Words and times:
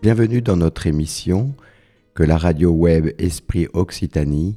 Bienvenue 0.00 0.42
dans 0.42 0.56
notre 0.56 0.86
émission 0.86 1.56
que 2.14 2.22
la 2.22 2.38
radio 2.38 2.70
web 2.70 3.08
Esprit 3.18 3.66
Occitanie 3.72 4.56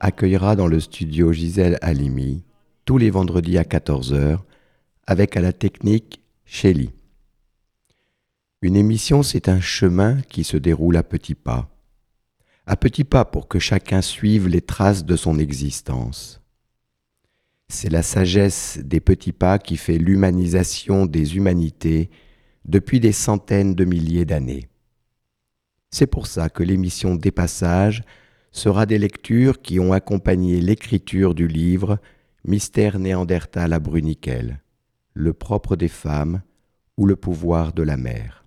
accueillera 0.00 0.56
dans 0.56 0.68
le 0.68 0.80
studio 0.80 1.34
Gisèle 1.34 1.78
Halimi 1.82 2.44
tous 2.86 2.96
les 2.96 3.10
vendredis 3.10 3.58
à 3.58 3.62
14h 3.62 4.38
avec 5.06 5.36
à 5.36 5.42
la 5.42 5.52
technique 5.52 6.22
Shelly. 6.46 6.92
Une 8.62 8.74
émission, 8.74 9.22
c'est 9.22 9.50
un 9.50 9.60
chemin 9.60 10.22
qui 10.30 10.44
se 10.44 10.56
déroule 10.56 10.96
à 10.96 11.02
petits 11.02 11.34
pas. 11.34 11.68
À 12.64 12.74
petits 12.74 13.04
pas 13.04 13.26
pour 13.26 13.48
que 13.48 13.58
chacun 13.58 14.00
suive 14.00 14.48
les 14.48 14.62
traces 14.62 15.04
de 15.04 15.14
son 15.14 15.38
existence. 15.38 16.40
C'est 17.68 17.90
la 17.90 18.02
sagesse 18.02 18.78
des 18.82 19.00
petits 19.00 19.32
pas 19.32 19.58
qui 19.58 19.76
fait 19.76 19.98
l'humanisation 19.98 21.04
des 21.04 21.36
humanités 21.36 22.08
depuis 22.64 22.98
des 22.98 23.12
centaines 23.12 23.74
de 23.74 23.84
milliers 23.84 24.24
d'années. 24.24 24.69
C'est 25.90 26.06
pour 26.06 26.28
ça 26.28 26.48
que 26.48 26.62
l'émission 26.62 27.16
Des 27.16 27.32
Passages 27.32 28.04
sera 28.52 28.86
des 28.86 28.98
lectures 28.98 29.60
qui 29.60 29.80
ont 29.80 29.92
accompagné 29.92 30.60
l'écriture 30.60 31.34
du 31.34 31.48
livre 31.48 31.98
Mystère 32.44 32.98
néandertal 32.98 33.72
à 33.72 33.80
Bruniquel, 33.80 34.62
le 35.14 35.32
propre 35.32 35.76
des 35.76 35.88
femmes 35.88 36.42
ou 36.96 37.06
le 37.06 37.16
pouvoir 37.16 37.72
de 37.72 37.82
la 37.82 37.96
mer. 37.96 38.44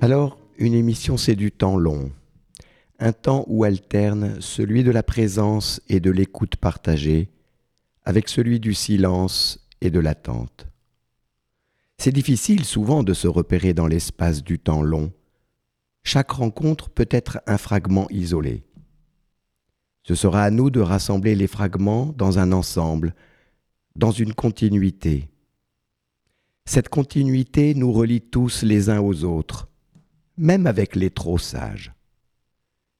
Alors, 0.00 0.38
une 0.56 0.74
émission, 0.74 1.16
c'est 1.16 1.36
du 1.36 1.52
temps 1.52 1.76
long, 1.76 2.10
un 2.98 3.12
temps 3.12 3.44
où 3.46 3.64
alterne 3.64 4.40
celui 4.40 4.82
de 4.82 4.90
la 4.90 5.02
présence 5.02 5.80
et 5.88 6.00
de 6.00 6.10
l'écoute 6.10 6.56
partagée 6.56 7.30
avec 8.04 8.28
celui 8.28 8.58
du 8.58 8.74
silence 8.74 9.68
et 9.80 9.90
de 9.90 10.00
l'attente. 10.00 10.66
C'est 11.98 12.12
difficile 12.12 12.64
souvent 12.64 13.02
de 13.02 13.12
se 13.12 13.28
repérer 13.28 13.74
dans 13.74 13.86
l'espace 13.86 14.42
du 14.42 14.58
temps 14.58 14.82
long. 14.82 15.12
Chaque 16.04 16.30
rencontre 16.30 16.90
peut 16.90 17.08
être 17.10 17.40
un 17.46 17.58
fragment 17.58 18.06
isolé. 18.10 18.64
Ce 20.04 20.14
sera 20.14 20.42
à 20.42 20.50
nous 20.50 20.70
de 20.70 20.80
rassembler 20.80 21.34
les 21.34 21.48
fragments 21.48 22.14
dans 22.16 22.38
un 22.38 22.52
ensemble, 22.52 23.14
dans 23.94 24.10
une 24.10 24.32
continuité. 24.32 25.28
Cette 26.64 26.88
continuité 26.88 27.74
nous 27.74 27.92
relie 27.92 28.20
tous 28.20 28.62
les 28.62 28.90
uns 28.90 29.00
aux 29.00 29.24
autres, 29.24 29.68
même 30.36 30.66
avec 30.66 30.96
les 30.96 31.10
trop 31.10 31.36
sages. 31.38 31.92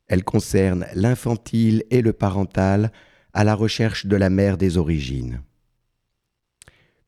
Elle 0.09 0.25
concerne 0.25 0.87
l'infantile 0.95 1.85
et 1.91 2.03
le 2.03 2.13
parental 2.13 2.93
à 3.35 3.45
la 3.45 3.55
recherche 3.55 4.07
de 4.07 4.17
la 4.17 4.31
mère 4.31 4.57
des 4.57 4.79
origines. 4.79 5.43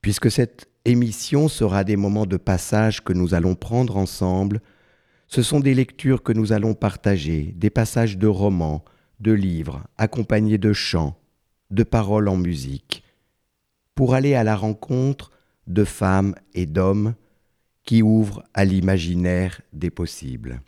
Puisque 0.02 0.30
cette 0.30 0.68
émission 0.84 1.48
sera 1.48 1.84
des 1.84 1.96
moments 1.96 2.26
de 2.26 2.36
passage 2.36 3.02
que 3.02 3.12
nous 3.12 3.34
allons 3.34 3.54
prendre 3.54 3.96
ensemble, 3.96 4.60
ce 5.26 5.42
sont 5.42 5.60
des 5.60 5.74
lectures 5.74 6.22
que 6.22 6.32
nous 6.32 6.52
allons 6.52 6.74
partager, 6.74 7.54
des 7.56 7.70
passages 7.70 8.18
de 8.18 8.26
romans, 8.26 8.84
de 9.20 9.32
livres, 9.32 9.86
accompagnés 9.96 10.58
de 10.58 10.72
chants, 10.72 11.16
de 11.70 11.84
paroles 11.84 12.28
en 12.28 12.36
musique, 12.36 13.04
pour 13.94 14.14
aller 14.14 14.34
à 14.34 14.44
la 14.44 14.56
rencontre 14.56 15.30
de 15.66 15.84
femmes 15.84 16.34
et 16.54 16.66
d'hommes 16.66 17.14
qui 17.84 18.02
ouvre 18.02 18.42
à 18.54 18.64
l'imaginaire 18.64 19.60
des 19.72 19.90
possibles. 19.90 20.60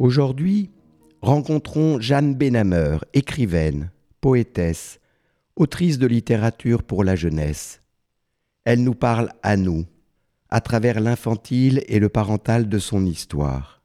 Aujourd'hui, 0.00 0.70
rencontrons 1.20 2.00
Jeanne 2.00 2.34
Benhammer, 2.34 2.96
écrivaine, 3.12 3.90
poétesse, 4.22 4.98
autrice 5.56 5.98
de 5.98 6.06
littérature 6.06 6.82
pour 6.84 7.04
la 7.04 7.16
jeunesse. 7.16 7.82
Elle 8.64 8.82
nous 8.82 8.94
parle 8.94 9.30
à 9.42 9.58
nous, 9.58 9.84
à 10.48 10.62
travers 10.62 11.00
l'infantile 11.00 11.84
et 11.86 11.98
le 11.98 12.08
parental 12.08 12.66
de 12.70 12.78
son 12.78 13.04
histoire. 13.04 13.82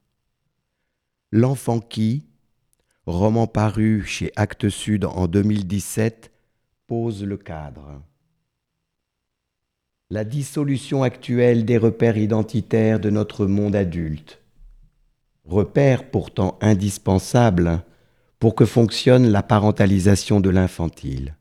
L'enfant 1.33 1.81
qui, 1.81 2.23
roman 3.05 3.45
paru 3.45 4.05
chez 4.05 4.31
Actes 4.37 4.69
Sud 4.69 5.03
en 5.03 5.27
2017, 5.27 6.31
pose 6.87 7.25
le 7.25 7.35
cadre. 7.35 8.01
La 10.09 10.23
dissolution 10.23 11.03
actuelle 11.03 11.65
des 11.65 11.77
repères 11.77 12.17
identitaires 12.17 13.01
de 13.01 13.09
notre 13.09 13.47
monde 13.47 13.75
adulte, 13.75 14.44
repères 15.45 16.09
pourtant 16.09 16.57
indispensables 16.61 17.83
pour 18.39 18.55
que 18.55 18.65
fonctionne 18.65 19.27
la 19.27 19.43
parentalisation 19.43 20.39
de 20.39 20.49
l'infantile. 20.49 21.35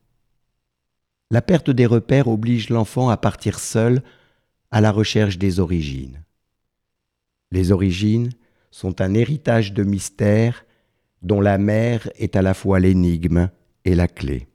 La 1.31 1.43
perte 1.43 1.71
des 1.71 1.87
repères 1.87 2.29
oblige 2.29 2.71
l'enfant 2.71 3.09
à 3.09 3.17
partir 3.17 3.59
seul 3.59 4.03
à 4.71 4.81
la 4.81 4.93
recherche 4.93 5.39
des 5.39 5.59
origines. 5.59 6.23
Les 7.51 7.73
origines 7.73 8.31
sont 8.71 9.01
un 9.01 9.15
héritage 9.15 9.73
de 9.73 9.85
mystère 9.85 10.65
dont 11.23 11.41
la 11.41 11.59
mère 11.59 12.09
est 12.17 12.37
à 12.37 12.43
la 12.43 12.55
fois 12.55 12.81
l'énigme 12.81 13.51
et 13.85 13.95
la 13.95 14.09
clé. 14.09 14.49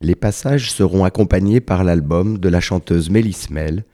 Les 0.00 0.14
passages 0.14 0.70
seront 0.70 1.04
accompagnés 1.04 1.60
par 1.60 1.82
l'album 1.82 2.38
de 2.38 2.48
la 2.48 2.60
chanteuse 2.60 3.10
Mélismel, 3.10 3.84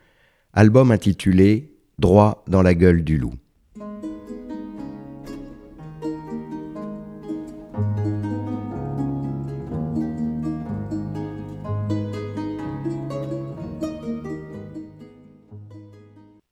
album 0.53 0.91
intitulé 0.91 1.77
Droit 1.99 2.45
dans 2.49 2.63
la 2.63 2.75
gueule 2.75 3.05
du 3.05 3.19
loup. 3.19 3.35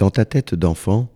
Dans 0.09 0.13
ta 0.13 0.25
tête 0.25 0.55
d'enfant, 0.55 1.13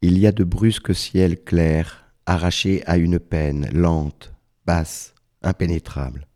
il 0.00 0.16
y 0.16 0.26
a 0.26 0.32
de 0.32 0.42
brusques 0.42 0.94
ciels 0.94 1.44
clairs, 1.44 2.06
arrachés 2.24 2.82
à 2.86 2.96
une 2.96 3.18
peine 3.18 3.68
lente, 3.74 4.32
basse, 4.64 5.14
impénétrable. 5.42 6.26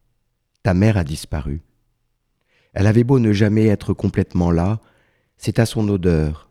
Ta 0.63 0.75
mère 0.75 0.99
a 0.99 1.05
disparu. 1.05 1.63
Elle 2.75 2.87
avait 2.87 3.03
beau 3.03 3.19
ne 3.19 3.33
jamais 3.33 3.65
être 3.65 3.95
complètement 3.95 4.51
là, 4.51 4.79
c'est 5.39 5.59
à 5.59 5.65
son 5.65 5.89
odeur, 5.89 6.51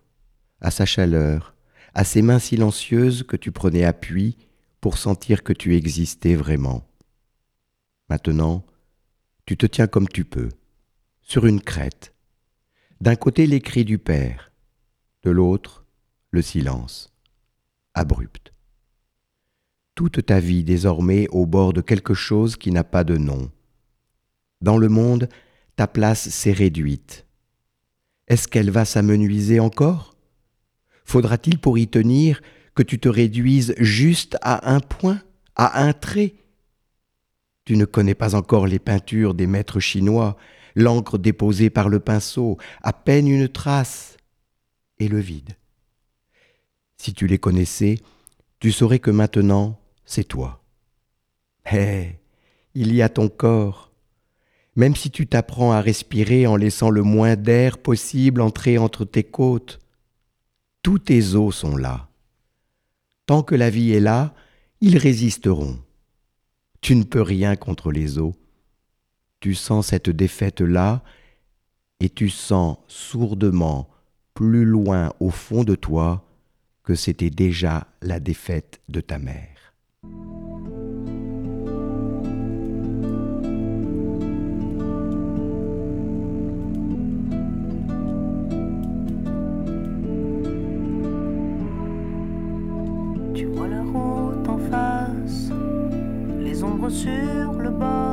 à 0.61 0.71
sa 0.71 0.87
chaleur, 0.87 1.53
à 1.93 2.05
ses 2.05 2.23
mains 2.23 2.39
silencieuses 2.39 3.21
que 3.21 3.37
tu 3.37 3.51
prenais 3.51 3.83
appui 3.83 4.35
pour 4.81 4.97
sentir 4.97 5.43
que 5.43 5.53
tu 5.53 5.75
existais 5.75 6.33
vraiment. 6.33 6.89
Maintenant, 8.09 8.65
tu 9.45 9.57
te 9.57 9.67
tiens 9.67 9.85
comme 9.85 10.07
tu 10.07 10.25
peux, 10.25 10.49
sur 11.21 11.45
une 11.45 11.61
crête. 11.61 12.15
D'un 12.99 13.15
côté 13.15 13.45
les 13.45 13.61
cris 13.61 13.85
du 13.85 13.99
Père, 13.99 14.48
de 15.23 15.31
l'autre 15.31 15.85
le 16.31 16.41
silence, 16.41 17.11
abrupt. 17.93 18.53
Toute 19.95 20.25
ta 20.25 20.39
vie 20.39 20.63
désormais 20.63 21.27
au 21.29 21.45
bord 21.45 21.73
de 21.73 21.81
quelque 21.81 22.13
chose 22.13 22.55
qui 22.55 22.71
n'a 22.71 22.83
pas 22.83 23.03
de 23.03 23.17
nom. 23.17 23.51
Dans 24.61 24.77
le 24.77 24.87
monde, 24.87 25.27
ta 25.75 25.87
place 25.87 26.29
s'est 26.29 26.53
réduite. 26.53 27.25
Est-ce 28.27 28.47
qu'elle 28.47 28.69
va 28.69 28.85
s'amenuiser 28.85 29.59
encore? 29.59 30.15
Faudra-t-il 31.03 31.59
pour 31.59 31.77
y 31.77 31.87
tenir 31.87 32.41
que 32.75 32.83
tu 32.83 32.99
te 32.99 33.09
réduises 33.09 33.73
juste 33.77 34.37
à 34.41 34.71
un 34.73 34.79
point, 34.79 35.21
à 35.55 35.81
un 35.81 35.93
trait? 35.93 36.35
Tu 37.65 37.75
ne 37.75 37.85
connais 37.85 38.15
pas 38.15 38.35
encore 38.35 38.67
les 38.67 38.79
peintures 38.79 39.33
des 39.33 39.47
maîtres 39.47 39.79
chinois, 39.79 40.37
l'encre 40.75 41.17
déposée 41.17 41.69
par 41.69 41.89
le 41.89 41.99
pinceau, 41.99 42.57
à 42.83 42.93
peine 42.93 43.27
une 43.27 43.49
trace 43.49 44.17
et 44.99 45.07
le 45.07 45.19
vide. 45.19 45.55
Si 46.97 47.13
tu 47.13 47.27
les 47.27 47.39
connaissais, 47.39 47.99
tu 48.59 48.71
saurais 48.71 48.99
que 48.99 49.11
maintenant, 49.11 49.79
c'est 50.05 50.25
toi. 50.25 50.63
Hé, 51.71 52.19
il 52.75 52.93
y 52.93 53.01
a 53.01 53.09
ton 53.09 53.29
corps. 53.29 53.91
Même 54.75 54.95
si 54.95 55.09
tu 55.11 55.27
t'apprends 55.27 55.71
à 55.71 55.81
respirer 55.81 56.47
en 56.47 56.55
laissant 56.55 56.89
le 56.89 57.03
moins 57.03 57.35
d'air 57.35 57.77
possible 57.77 58.41
entrer 58.41 58.77
entre 58.77 59.05
tes 59.05 59.23
côtes, 59.23 59.79
tous 60.83 60.99
tes 60.99 61.35
os 61.35 61.55
sont 61.55 61.77
là. 61.77 62.09
Tant 63.25 63.43
que 63.43 63.55
la 63.55 63.69
vie 63.69 63.91
est 63.91 63.99
là, 63.99 64.33
ils 64.81 64.97
résisteront. 64.97 65.79
Tu 66.81 66.95
ne 66.95 67.03
peux 67.03 67.21
rien 67.21 67.55
contre 67.55 67.91
les 67.91 68.17
os. 68.17 68.33
Tu 69.39 69.53
sens 69.53 69.87
cette 69.87 70.09
défaite-là 70.09 71.03
et 71.99 72.09
tu 72.09 72.29
sens 72.29 72.77
sourdement, 72.87 73.89
plus 74.39 74.63
loin 74.63 75.11
au 75.19 75.31
fond 75.31 75.65
de 75.65 75.75
toi, 75.75 76.23
que 76.85 76.95
c'était 76.95 77.29
déjà 77.29 77.87
la 78.01 78.21
défaite 78.21 78.79
de 78.87 79.01
ta 79.01 79.19
mère. 79.19 79.73
Tu 93.35 93.45
vois 93.45 93.67
la 93.67 93.81
route 93.81 94.47
en 94.47 94.57
face, 94.71 95.51
les 96.39 96.63
ombres 96.63 96.89
sur 96.89 97.51
le 97.59 97.71
bord, 97.71 98.08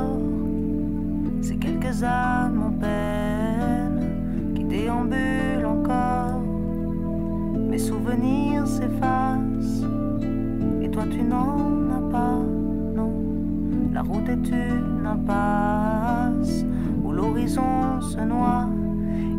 La 13.97 14.03
route 14.03 14.29
est 14.29 14.51
une 14.51 15.07
impasse 15.07 16.67
où 17.03 17.13
l'horizon 17.13 17.99
se 18.03 18.21
noie. 18.21 18.69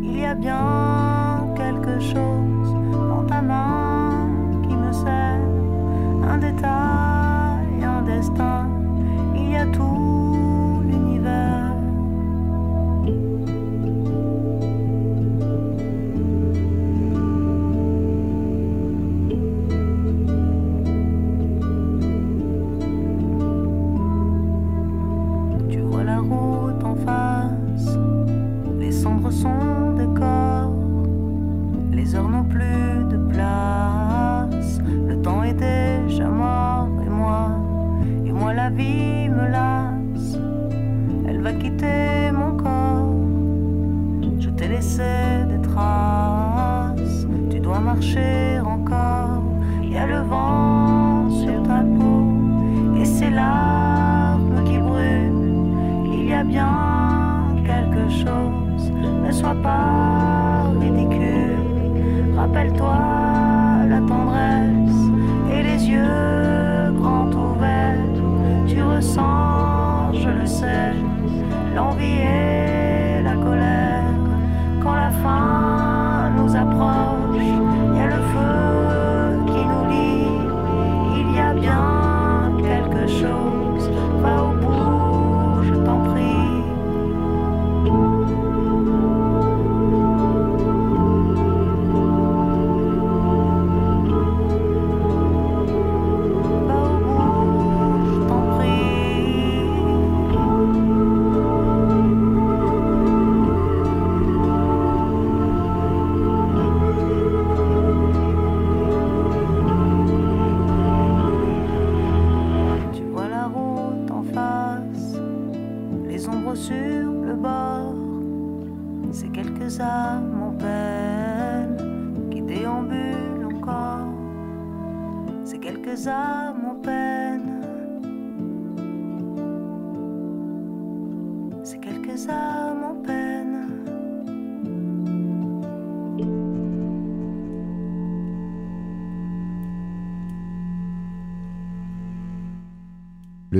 Il 0.02 0.18
y 0.18 0.24
a 0.24 0.34
bien 0.34 0.77
et 36.10 37.10
moi, 37.10 37.50
et 38.26 38.32
moi 38.32 38.54
la 38.54 38.70
vie 38.70 39.28
me 39.28 39.48
lasse, 39.48 40.38
elle 41.26 41.42
va 41.42 41.52
quitter 41.52 42.32
mon 42.32 42.56
corps, 42.56 43.14
je 44.40 44.48
t'ai 44.50 44.68
laissé 44.68 45.02
des 45.48 45.60
traces, 45.68 47.26
tu 47.50 47.60
dois 47.60 47.80
marcher 47.80 48.58
encore, 48.60 49.42
il 49.82 49.92
y 49.92 49.98
a 49.98 50.06
le 50.06 50.20
vent 50.20 51.28
sur 51.30 51.62
ta 51.64 51.80
peau, 51.80 52.96
et 52.96 53.04
c'est 53.04 53.30
larmes 53.30 54.64
qui 54.64 54.78
brûlent, 54.78 56.12
il 56.12 56.28
y 56.28 56.32
a 56.32 56.42
bien 56.42 56.68
quelque 57.64 58.08
chose, 58.08 58.90
ne 59.26 59.30
sois 59.30 59.56
pas 59.62 60.17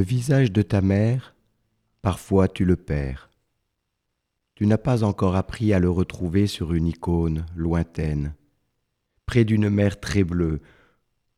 visage 0.09 0.51
de 0.51 0.63
ta 0.63 0.81
mère, 0.81 1.35
parfois 2.01 2.49
tu 2.49 2.65
le 2.65 2.77
perds. 2.77 3.29
Tu 4.55 4.67
n'as 4.67 4.79
pas 4.79 5.05
encore 5.05 5.37
appris 5.37 5.75
à 5.75 5.79
le 5.79 5.91
retrouver 5.91 6.47
sur 6.47 6.73
une 6.73 6.87
icône 6.87 7.45
lointaine, 7.55 8.33
près 9.27 9.45
d'une 9.45 9.69
mer 9.69 10.01
très 10.01 10.25
bleue, 10.25 10.63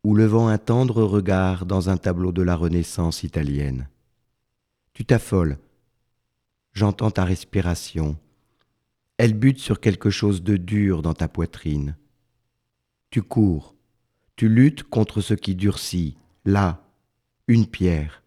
ou 0.05 0.15
levant 0.15 0.47
un 0.47 0.57
tendre 0.57 1.03
regard 1.03 1.67
dans 1.67 1.91
un 1.91 1.97
tableau 1.97 2.31
de 2.31 2.43
la 2.43 2.55
Renaissance 2.55 3.25
italienne. 3.25 3.89
Tu 4.93 5.05
t'affoles, 5.05 5.59
j'entends 6.73 7.11
ta 7.11 7.25
respiration, 7.25 8.17
elle 9.19 9.35
bute 9.35 9.59
sur 9.59 9.81
quelque 9.81 10.11
chose 10.11 10.45
de 10.45 10.57
dur 10.57 11.03
dans 11.03 11.15
ta 11.15 11.27
poitrine. 11.27 11.97
Tu 13.11 13.21
cours, 13.21 13.75
tu 14.37 14.49
luttes 14.49 14.85
contre 14.85 15.21
ce 15.23 15.35
qui 15.35 15.57
durcit, 15.57 16.17
là, 16.45 16.87
une 17.49 17.67
pierre. 17.67 18.23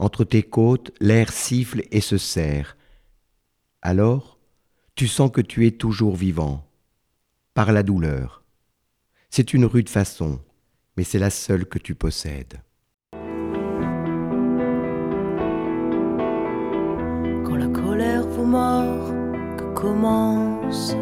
Entre 0.00 0.24
tes 0.24 0.42
côtes, 0.42 0.92
l'air 0.98 1.30
siffle 1.30 1.82
et 1.90 2.00
se 2.00 2.16
serre. 2.16 2.78
Alors, 3.82 4.38
tu 4.94 5.06
sens 5.06 5.30
que 5.30 5.42
tu 5.42 5.66
es 5.66 5.72
toujours 5.72 6.16
vivant, 6.16 6.66
par 7.52 7.70
la 7.70 7.82
douleur. 7.82 8.42
C'est 9.28 9.52
une 9.52 9.66
rude 9.66 9.90
façon, 9.90 10.40
mais 10.96 11.04
c'est 11.04 11.18
la 11.18 11.28
seule 11.28 11.66
que 11.66 11.78
tu 11.78 11.94
possèdes. 11.94 12.62
Quand 17.44 17.56
la 17.56 17.68
colère 17.68 18.26
vous 18.26 18.46
mord, 18.46 19.12
que 19.58 19.74
commence 19.74 20.94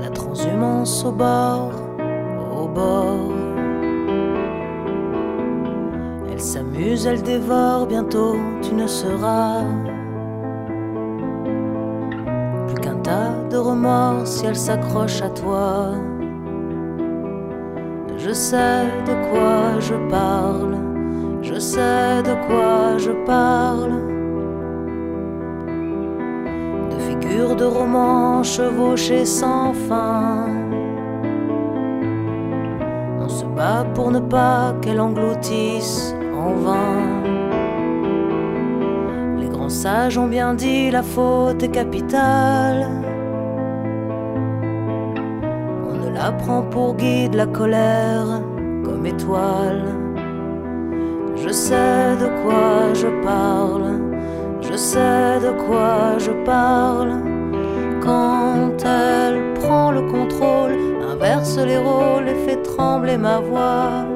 la 0.00 0.10
transhumance 0.10 1.04
au 1.04 1.12
bord, 1.12 1.80
au 2.52 2.66
bord. 2.66 3.43
Elle 6.34 6.40
s'amuse, 6.40 7.06
elle 7.06 7.22
dévore, 7.22 7.86
bientôt 7.86 8.34
tu 8.60 8.74
ne 8.74 8.88
seras 8.88 9.62
plus 12.66 12.74
qu'un 12.74 12.96
tas 12.96 13.36
de 13.48 13.56
remords 13.56 14.26
si 14.26 14.44
elle 14.44 14.56
s'accroche 14.56 15.22
à 15.22 15.28
toi. 15.28 15.92
Je 18.18 18.32
sais 18.32 18.82
de 19.06 19.14
quoi 19.30 19.78
je 19.78 19.94
parle, 20.10 20.76
je 21.40 21.56
sais 21.60 22.20
de 22.24 22.34
quoi 22.48 22.98
je 22.98 23.12
parle. 23.24 23.92
De 26.90 26.98
figures 26.98 27.54
de 27.54 27.64
romans 27.64 28.42
chevauchées 28.42 29.24
sans 29.24 29.72
fin. 29.72 30.48
On 33.20 33.28
se 33.28 33.44
bats 33.44 33.86
pour 33.94 34.10
ne 34.10 34.18
pas 34.18 34.74
qu'elle 34.82 35.00
engloutisse 35.00 36.12
Les 39.38 39.48
grands 39.48 39.70
sages 39.70 40.18
ont 40.18 40.26
bien 40.26 40.54
dit 40.54 40.90
la 40.90 41.02
faute 41.02 41.62
est 41.62 41.70
capitale. 41.70 42.86
On 45.88 45.94
ne 46.04 46.10
la 46.14 46.32
prend 46.32 46.62
pour 46.62 46.96
guide 46.96 47.34
la 47.34 47.46
colère 47.46 48.42
comme 48.84 49.06
étoile. 49.06 49.84
Je 51.36 51.48
sais 51.48 52.16
de 52.20 52.28
quoi 52.42 52.92
je 52.94 53.08
parle, 53.24 54.00
je 54.60 54.76
sais 54.76 55.40
de 55.40 55.52
quoi 55.66 56.18
je 56.18 56.32
parle. 56.44 57.14
Quand 58.02 58.84
elle 58.84 59.54
prend 59.54 59.90
le 59.92 60.02
contrôle, 60.02 60.76
inverse 61.10 61.56
les 61.58 61.78
rôles 61.78 62.28
et 62.28 62.34
fait 62.46 62.62
trembler 62.62 63.16
ma 63.16 63.40
voix. 63.40 64.13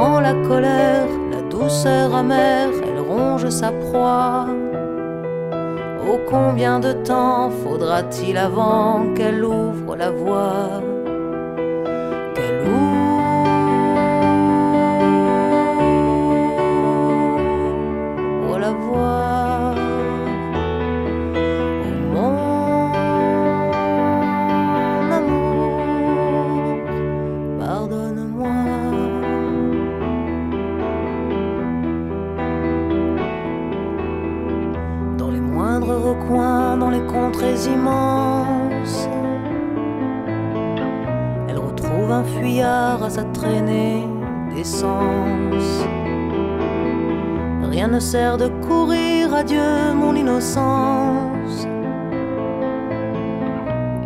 La 0.00 0.34
colère, 0.46 1.08
la 1.32 1.42
douceur 1.42 2.14
amère, 2.14 2.70
elle 2.84 3.00
ronge 3.00 3.48
sa 3.48 3.72
proie. 3.72 4.46
Oh 6.08 6.18
combien 6.28 6.78
de 6.78 6.92
temps 6.92 7.50
faudra-t-il 7.50 8.36
avant 8.38 9.12
qu'elle 9.16 9.44
ouvre 9.44 9.96
la 9.96 10.10
voie 10.10 10.82
Qu'elle 12.34 12.62
ouvre 18.38 18.58
la 18.58 18.70
voie 18.70 19.74
Oh 22.14 22.30
mon 24.96 25.10
amour, 25.10 25.80
pardonne-moi. 27.58 28.89
Dans 36.28 36.90
les 36.90 37.04
contrées 37.06 37.66
immenses, 37.66 39.08
elle 41.48 41.58
retrouve 41.58 42.10
un 42.10 42.24
fuyard 42.24 43.02
à 43.02 43.10
sa 43.10 43.24
traînée 43.24 44.06
d'essence. 44.54 45.84
Rien 47.70 47.88
ne 47.88 48.00
sert 48.00 48.36
de 48.36 48.48
courir, 48.66 49.34
adieu 49.34 49.92
mon 49.94 50.14
innocence. 50.14 51.66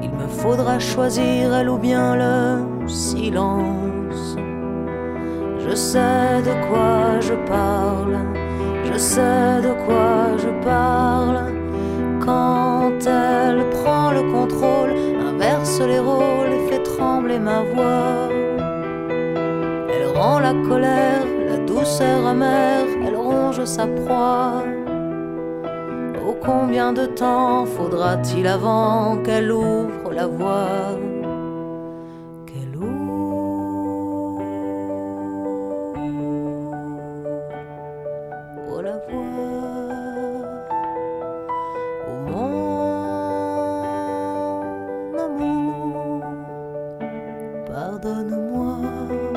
Il 0.02 0.10
me 0.10 0.28
faudra 0.28 0.78
choisir 0.78 1.54
elle 1.54 1.68
ou 1.68 1.78
bien 1.78 2.16
le 2.16 2.88
silence. 2.88 4.36
Je 5.58 5.74
sais 5.74 6.42
de 6.42 6.54
quoi 6.68 7.20
je 7.20 7.34
parle, 7.48 8.18
je 8.84 8.98
sais 8.98 9.60
de 9.62 9.72
quoi 9.86 10.36
je 10.38 10.53
ma 17.38 17.62
voix. 17.62 18.28
Elle 19.92 20.06
rend 20.16 20.38
la 20.38 20.54
colère, 20.68 21.26
la 21.48 21.58
douceur 21.58 22.26
amère, 22.26 22.86
elle 23.06 23.16
ronge 23.16 23.64
sa 23.64 23.86
proie. 23.86 24.62
Oh 26.26 26.36
combien 26.44 26.92
de 26.92 27.06
temps 27.06 27.66
faudra-t-il 27.66 28.46
avant 28.46 29.18
qu'elle 29.24 29.50
ouvre 29.52 30.12
la 30.12 30.26
voie 30.26 30.98
pardonne-moi 47.66 49.33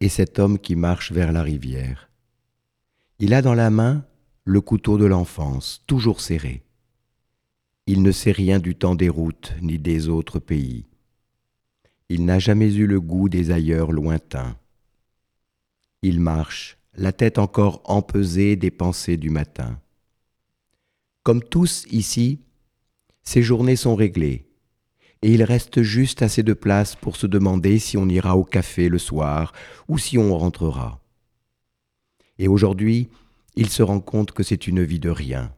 est 0.00 0.08
cet 0.08 0.38
homme 0.38 0.58
qui 0.58 0.76
marche 0.76 1.12
vers 1.12 1.32
la 1.32 1.42
rivière. 1.42 2.10
Il 3.18 3.34
a 3.34 3.42
dans 3.42 3.54
la 3.54 3.70
main 3.70 4.04
le 4.44 4.60
couteau 4.60 4.98
de 4.98 5.04
l'enfance, 5.04 5.82
toujours 5.86 6.20
serré. 6.20 6.64
Il 7.86 8.02
ne 8.02 8.12
sait 8.12 8.32
rien 8.32 8.58
du 8.58 8.74
temps 8.74 8.94
des 8.94 9.08
routes 9.08 9.54
ni 9.60 9.78
des 9.78 10.08
autres 10.08 10.38
pays. 10.38 10.86
Il 12.08 12.24
n'a 12.24 12.38
jamais 12.38 12.74
eu 12.74 12.86
le 12.86 13.00
goût 13.00 13.28
des 13.28 13.50
ailleurs 13.50 13.92
lointains. 13.92 14.56
Il 16.02 16.18
marche, 16.18 16.78
la 16.94 17.12
tête 17.12 17.38
encore 17.38 17.82
empesée 17.84 18.56
des 18.56 18.70
pensées 18.70 19.16
du 19.16 19.30
matin. 19.30 19.78
Comme 21.22 21.42
tous 21.42 21.84
ici, 21.90 22.40
ses 23.22 23.42
journées 23.42 23.76
sont 23.76 23.94
réglées, 23.94 24.49
et 25.22 25.32
il 25.32 25.42
reste 25.42 25.82
juste 25.82 26.22
assez 26.22 26.42
de 26.42 26.54
place 26.54 26.96
pour 26.96 27.16
se 27.16 27.26
demander 27.26 27.78
si 27.78 27.96
on 27.96 28.08
ira 28.08 28.36
au 28.36 28.44
café 28.44 28.88
le 28.88 28.98
soir 28.98 29.52
ou 29.88 29.98
si 29.98 30.16
on 30.16 30.36
rentrera. 30.36 31.00
Et 32.38 32.48
aujourd'hui, 32.48 33.08
il 33.56 33.68
se 33.68 33.82
rend 33.82 34.00
compte 34.00 34.32
que 34.32 34.42
c'est 34.42 34.66
une 34.66 34.82
vie 34.82 34.98
de 34.98 35.10
rien. 35.10 35.52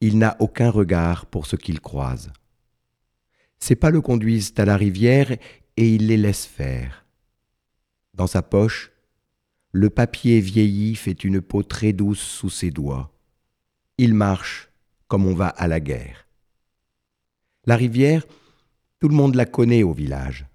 Il 0.00 0.18
n'a 0.18 0.36
aucun 0.38 0.70
regard 0.70 1.26
pour 1.26 1.46
ce 1.46 1.56
qu'il 1.56 1.80
croise. 1.80 2.32
Ses 3.58 3.74
pas 3.74 3.90
le 3.90 4.00
conduisent 4.00 4.54
à 4.56 4.64
la 4.64 4.76
rivière 4.76 5.32
et 5.76 5.94
il 5.94 6.06
les 6.06 6.16
laisse 6.16 6.46
faire. 6.46 7.04
Dans 8.14 8.28
sa 8.28 8.42
poche, 8.42 8.92
le 9.72 9.90
papier 9.90 10.40
vieilli 10.40 10.94
fait 10.94 11.24
une 11.24 11.40
peau 11.40 11.64
très 11.64 11.92
douce 11.92 12.20
sous 12.20 12.50
ses 12.50 12.70
doigts. 12.70 13.12
Il 13.96 14.14
marche 14.14 14.70
comme 15.08 15.26
on 15.26 15.34
va 15.34 15.48
à 15.48 15.66
la 15.66 15.80
guerre. 15.80 16.27
La 17.68 17.76
rivière, 17.76 18.26
tout 18.98 19.08
le 19.08 19.14
monde 19.14 19.34
la 19.34 19.44
connaît 19.44 19.82
au 19.82 19.92
village. 19.92 20.46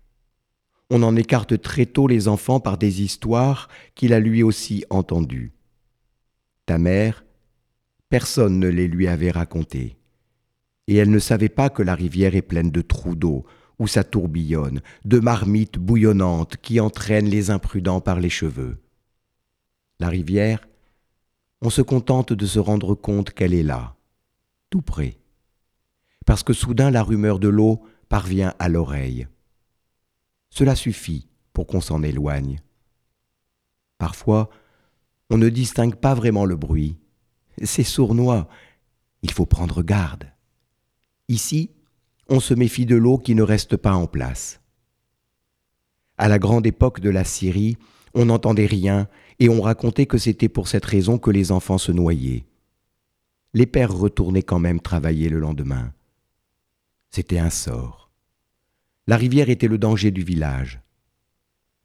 On 0.90 1.04
en 1.04 1.16
écarte 1.16 1.62
très 1.62 1.86
tôt 1.86 2.08
les 2.08 2.28
enfants 2.28 2.60
par 2.60 2.80
des 2.80 3.04
histoires 3.04 3.70
qu'il 3.94 4.14
a 4.14 4.20
lui 4.20 4.42
aussi 4.42 4.84
entendues. 4.90 5.54
Ta 6.66 6.80
mère, 6.80 7.24
personne 8.10 8.58
ne 8.58 8.68
les 8.68 8.88
lui 8.88 9.08
avait 9.08 9.30
racontées. 9.30 9.96
Et 10.88 10.96
elle 10.96 11.12
ne 11.12 11.20
savait 11.20 11.50
pas 11.50 11.70
que 11.70 11.84
la 11.84 11.94
rivière 11.94 12.34
est 12.34 12.42
pleine 12.42 12.72
de 12.72 12.82
trous 12.82 13.14
d'eau, 13.14 13.46
où 13.78 13.86
ça 13.86 14.04
tourbillonne, 14.04 14.82
de 15.06 15.20
marmites 15.20 15.78
bouillonnantes 15.78 16.58
qui 16.64 16.80
entraînent 16.80 17.30
les 17.30 17.52
imprudents 17.52 18.02
par 18.02 18.20
les 18.20 18.32
cheveux. 18.32 18.82
La 20.00 20.10
rivière, 20.10 20.68
on 21.62 21.70
se 21.70 21.84
contente 21.84 22.34
de 22.34 22.46
se 22.48 22.58
rendre 22.58 22.96
compte 22.96 23.30
qu'elle 23.30 23.54
est 23.54 23.62
là, 23.62 23.98
tout 24.72 24.82
près 24.82 25.20
parce 26.26 26.44
que 26.44 26.54
soudain 26.54 26.92
la 26.92 27.04
rumeur 27.04 27.40
de 27.40 27.48
l'eau 27.48 27.82
parvient 28.10 28.54
à 28.60 28.70
l'oreille. 28.70 29.28
Cela 30.50 30.76
suffit 30.76 31.28
pour 31.52 31.68
qu'on 31.68 31.82
s'en 31.82 32.04
éloigne. 32.04 32.62
Parfois, 33.98 34.50
on 35.30 35.38
ne 35.38 35.50
distingue 35.50 35.96
pas 35.96 36.14
vraiment 36.14 36.46
le 36.46 36.56
bruit. 36.56 36.98
C'est 37.64 37.84
sournois, 37.84 38.48
il 39.22 39.32
faut 39.32 39.46
prendre 39.46 39.82
garde. 39.82 40.26
Ici, 41.28 41.72
on 42.30 42.40
se 42.40 42.54
méfie 42.54 42.86
de 42.86 42.96
l'eau 42.96 43.18
qui 43.18 43.36
ne 43.36 43.44
reste 43.44 43.78
pas 43.78 43.94
en 43.94 44.08
place. 44.08 44.62
À 46.18 46.28
la 46.28 46.40
grande 46.40 46.68
époque 46.68 47.00
de 47.00 47.10
la 47.10 47.24
Syrie, 47.24 47.78
on 48.14 48.26
n'entendait 48.26 48.66
rien 48.66 49.08
et 49.40 49.50
on 49.50 49.62
racontait 49.62 50.06
que 50.06 50.18
c'était 50.18 50.50
pour 50.50 50.68
cette 50.68 50.86
raison 50.86 51.18
que 51.18 51.32
les 51.32 51.52
enfants 51.52 51.78
se 51.78 51.92
noyaient. 51.92 52.46
Les 53.54 53.66
pères 53.66 53.94
retournaient 53.94 54.44
quand 54.44 54.60
même 54.60 54.80
travailler 54.80 55.30
le 55.30 55.40
lendemain. 55.40 55.94
C'était 57.16 57.38
un 57.38 57.52
sort. 57.52 58.10
La 59.06 59.18
rivière 59.18 59.52
était 59.52 59.68
le 59.68 59.78
danger 59.78 60.10
du 60.10 60.24
village. 60.24 60.82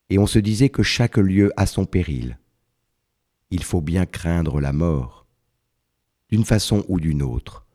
Et 0.08 0.18
on 0.18 0.26
se 0.26 0.38
disait 0.38 0.70
que 0.70 0.82
chaque 0.82 1.18
lieu 1.18 1.52
a 1.58 1.66
son 1.66 1.84
péril. 1.84 2.38
Il 3.50 3.62
faut 3.62 3.82
bien 3.82 4.06
craindre 4.06 4.58
la 4.58 4.72
mort, 4.72 5.26
d'une 6.30 6.46
façon 6.46 6.82
ou 6.88 6.98
d'une 6.98 7.22
autre, 7.22 7.66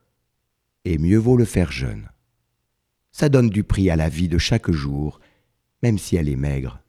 et 0.84 0.98
mieux 0.98 1.20
vaut 1.20 1.38
le 1.38 1.46
faire 1.46 1.72
jeune. 1.72 2.10
Ça 3.12 3.30
donne 3.30 3.52
du 3.52 3.64
prix 3.64 3.92
à 3.92 3.96
la 3.96 4.10
vie 4.10 4.30
de 4.30 4.40
chaque 4.40 4.72
jour, 4.72 5.20
même 5.84 6.00
si 6.00 6.16
elle 6.16 6.30
est 6.30 6.36
maigre. 6.36 6.82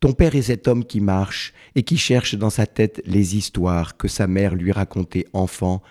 Ton 0.00 0.14
père 0.14 0.36
est 0.36 0.48
cet 0.48 0.68
homme 0.68 0.86
qui 0.86 1.02
marche 1.02 1.52
et 1.74 1.82
qui 1.82 1.98
cherche 1.98 2.34
dans 2.34 2.48
sa 2.48 2.66
tête 2.66 3.02
les 3.04 3.36
histoires 3.36 3.98
que 3.98 4.08
sa 4.08 4.26
mère 4.26 4.54
lui 4.54 4.72
racontait 4.72 5.26
enfant 5.34 5.82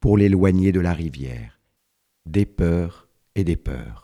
pour 0.00 0.18
l'éloigner 0.18 0.70
de 0.70 0.80
la 0.80 0.92
rivière. 0.92 1.53
Des 2.26 2.46
peurs 2.46 3.06
et 3.34 3.44
des 3.44 3.56
peurs. 3.56 4.03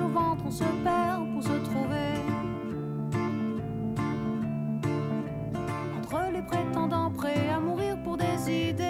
Au 0.00 0.08
ventre, 0.08 0.44
on 0.46 0.50
se 0.50 0.64
perd 0.82 1.32
pour 1.32 1.42
se 1.42 1.56
trouver. 1.68 2.14
Entre 5.98 6.32
les 6.32 6.42
prétendants 6.42 7.10
prêts 7.10 7.48
à 7.54 7.60
mourir 7.60 7.96
pour 8.02 8.16
des 8.16 8.70
idées. 8.70 8.84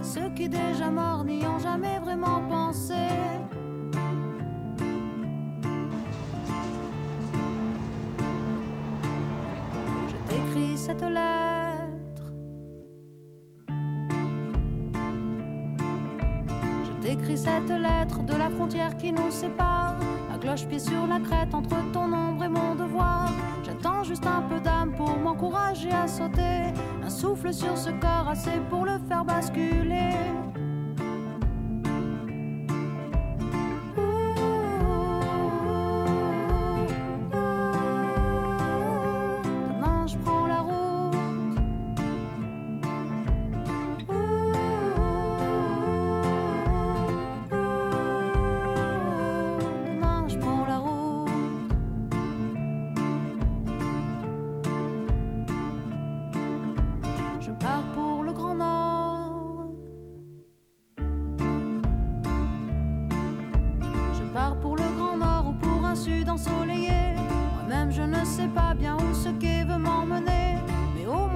Et 0.00 0.04
ceux 0.04 0.30
qui 0.30 0.48
déjà 0.48 0.90
morts 0.90 1.24
n'y 1.24 1.46
ont 1.46 1.58
jamais 1.58 1.98
vraiment 2.00 2.40
pensé. 2.48 2.94
Je 10.08 10.16
t'écris 10.28 10.76
cette 10.76 11.02
lettre. 11.02 11.51
Cette 17.34 17.70
lettre 17.70 18.22
de 18.24 18.36
la 18.36 18.50
frontière 18.50 18.94
qui 18.98 19.10
nous 19.10 19.30
sépare. 19.30 19.96
La 20.30 20.36
cloche-pied 20.38 20.78
sur 20.78 21.06
la 21.06 21.18
crête 21.18 21.54
entre 21.54 21.76
ton 21.90 22.12
ombre 22.12 22.44
et 22.44 22.48
mon 22.48 22.74
devoir. 22.74 23.32
J'attends 23.64 24.04
juste 24.04 24.26
un 24.26 24.42
peu 24.42 24.60
d'âme 24.60 24.92
pour 24.92 25.16
m'encourager 25.16 25.90
à 25.90 26.06
sauter. 26.06 26.74
Un 27.02 27.08
souffle 27.08 27.52
sur 27.52 27.76
ce 27.76 27.88
corps 27.88 28.28
assez 28.28 28.60
pour 28.68 28.84
le 28.84 28.98
faire 29.08 29.24
basculer. 29.24 30.12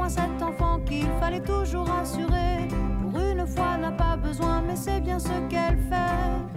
Cet 0.09 0.41
enfant 0.41 0.79
qu'il 0.87 1.09
fallait 1.21 1.41
toujours 1.41 1.91
assurer. 1.91 2.69
Pour 3.03 3.21
une 3.21 3.47
fois, 3.47 3.77
n'a 3.77 3.91
pas 3.91 4.17
besoin, 4.17 4.63
mais 4.67 4.77
c'est 4.77 5.01
bien 5.01 5.19
ce 5.19 5.33
qu'elle 5.49 5.79
fait. 5.91 6.57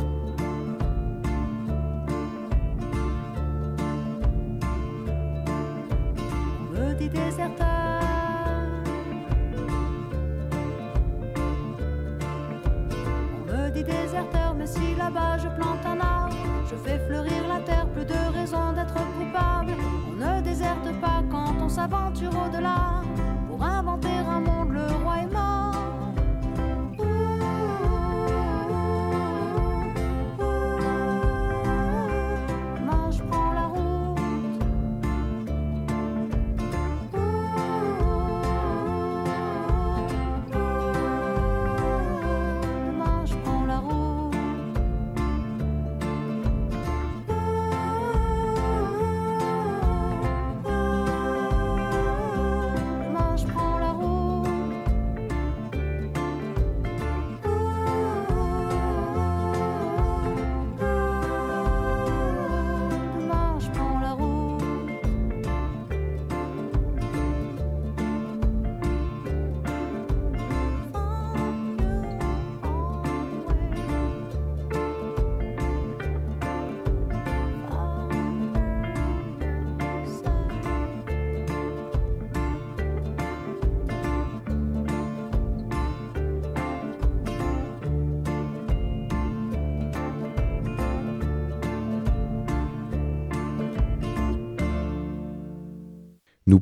Dit 6.99 7.07
déserteur. 7.07 8.01
On 13.37 13.45
me 13.45 13.69
dit 13.69 13.83
déserteur, 13.85 14.53
mais 14.57 14.67
si 14.67 14.95
là-bas 14.95 15.37
je 15.37 15.47
plante 15.47 15.85
un 15.85 15.97
arbre, 16.01 16.35
je 16.69 16.75
fais 16.75 16.99
fleurir 17.07 17.47
la 17.47 17.61
terre, 17.61 17.87
plus 17.87 18.03
de 18.03 18.37
raison 18.37 18.73
d'être 18.73 18.95
coupable. 19.17 19.75
On 20.09 20.15
ne 20.17 20.41
déserte 20.41 20.91
pas 20.99 21.23
quand 21.31 21.55
on 21.61 21.69
s'aventure 21.69 22.31
au-delà. 22.45 22.88
Pour 24.01 24.48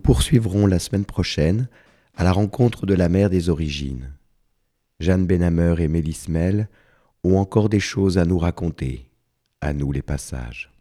poursuivrons 0.07 0.67
la 0.67 0.79
semaine 0.79 1.03
prochaine 1.03 1.67
à 2.15 2.23
la 2.23 2.31
rencontre 2.31 2.85
de 2.85 2.93
la 2.93 3.09
mère 3.09 3.29
des 3.29 3.49
origines. 3.49 4.13
Jeanne 5.01 5.27
Benhammer 5.27 5.75
et 5.79 5.89
Mélismel 5.89 6.69
ont 7.25 7.35
encore 7.35 7.67
des 7.67 7.81
choses 7.81 8.17
à 8.17 8.23
nous 8.23 8.39
raconter, 8.39 9.09
à 9.59 9.73
nous 9.73 9.91
les 9.91 10.01
passages. 10.01 10.71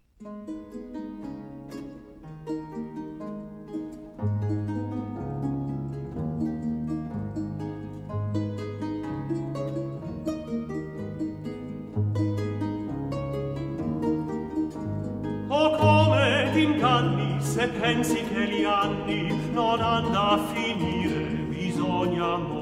pensi 17.87 18.21
che 18.25 18.49
gli 18.49 18.65
anni 18.65 19.53
non 19.53 19.81
hanno 19.81 20.19
a 20.19 20.39
finire, 20.53 21.21
bisogna 21.49 22.37
morire. 22.37 22.56